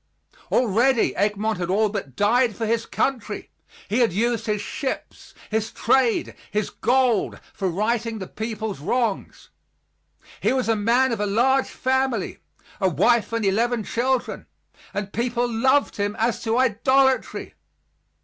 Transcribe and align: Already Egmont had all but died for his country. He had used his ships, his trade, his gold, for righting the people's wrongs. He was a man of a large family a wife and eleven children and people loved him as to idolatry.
Already 0.51 1.15
Egmont 1.15 1.59
had 1.59 1.69
all 1.69 1.87
but 1.87 2.15
died 2.15 2.55
for 2.55 2.65
his 2.65 2.87
country. 2.87 3.51
He 3.87 3.99
had 3.99 4.11
used 4.11 4.47
his 4.47 4.59
ships, 4.59 5.35
his 5.51 5.71
trade, 5.71 6.33
his 6.49 6.71
gold, 6.71 7.39
for 7.53 7.69
righting 7.69 8.17
the 8.17 8.25
people's 8.25 8.79
wrongs. 8.79 9.49
He 10.39 10.53
was 10.53 10.67
a 10.67 10.75
man 10.75 11.11
of 11.11 11.19
a 11.19 11.27
large 11.27 11.69
family 11.69 12.39
a 12.79 12.89
wife 12.89 13.31
and 13.31 13.45
eleven 13.45 13.83
children 13.83 14.47
and 14.91 15.13
people 15.13 15.47
loved 15.47 15.97
him 15.97 16.15
as 16.17 16.41
to 16.41 16.57
idolatry. 16.57 17.53